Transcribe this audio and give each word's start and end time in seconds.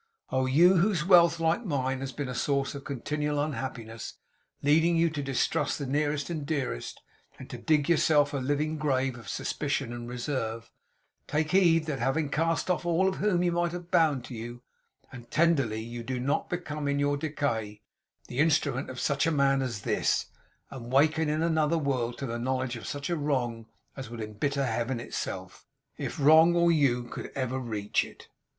Oh, 0.31 0.47
you 0.47 0.77
whose 0.77 1.05
wealth, 1.05 1.39
like 1.39 1.63
mine, 1.63 1.99
has 1.99 2.11
been 2.11 2.27
a 2.27 2.33
source 2.33 2.73
of 2.73 2.83
continual 2.83 3.39
unhappiness, 3.39 4.15
leading 4.63 4.97
you 4.97 5.11
to 5.11 5.21
distrust 5.21 5.77
the 5.77 5.85
nearest 5.85 6.27
and 6.31 6.43
dearest, 6.43 7.03
and 7.37 7.47
to 7.51 7.59
dig 7.59 7.87
yourself 7.87 8.33
a 8.33 8.37
living 8.37 8.77
grave 8.79 9.15
of 9.15 9.29
suspicion 9.29 9.93
and 9.93 10.09
reserve; 10.09 10.71
take 11.27 11.51
heed 11.51 11.85
that, 11.85 11.99
having 11.99 12.29
cast 12.29 12.67
off 12.71 12.83
all 12.83 13.11
whom 13.11 13.43
you 13.43 13.51
might 13.51 13.73
have 13.73 13.91
bound 13.91 14.25
to 14.25 14.33
you, 14.33 14.63
and 15.11 15.29
tenderly, 15.29 15.79
you 15.79 16.01
do 16.01 16.19
not 16.19 16.49
become 16.49 16.87
in 16.87 16.97
your 16.97 17.15
decay 17.15 17.79
the 18.27 18.39
instrument 18.39 18.89
of 18.89 18.99
such 18.99 19.27
a 19.27 19.31
man 19.31 19.61
as 19.61 19.83
this, 19.83 20.31
and 20.71 20.91
waken 20.91 21.29
in 21.29 21.43
another 21.43 21.77
world 21.77 22.17
to 22.17 22.25
the 22.25 22.39
knowledge 22.39 22.75
of 22.75 22.87
such 22.87 23.11
wrong 23.11 23.67
as 23.95 24.09
would 24.09 24.19
embitter 24.19 24.65
Heaven 24.65 24.99
itself, 24.99 25.67
if 25.95 26.19
wrong 26.19 26.55
or 26.55 26.71
you 26.71 27.03
could 27.03 27.31
ever 27.35 27.59
reach 27.59 28.03
it! 28.03 28.29